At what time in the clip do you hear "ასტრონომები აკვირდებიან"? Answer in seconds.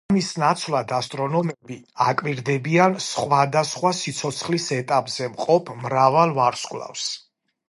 0.99-2.97